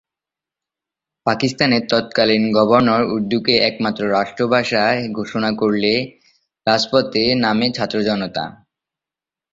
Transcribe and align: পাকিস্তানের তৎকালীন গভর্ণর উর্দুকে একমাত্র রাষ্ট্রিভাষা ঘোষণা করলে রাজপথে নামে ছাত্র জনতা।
পাকিস্তানের 1.25 1.83
তৎকালীন 1.89 2.43
গভর্ণর 2.57 3.03
উর্দুকে 3.07 3.53
একমাত্র 3.69 4.01
রাষ্ট্রিভাষা 4.11 4.83
ঘোষণা 5.17 5.49
করলে 5.51 5.93
রাজপথে 6.67 7.23
নামে 7.43 7.67
ছাত্র 7.71 7.97
জনতা। 8.01 8.43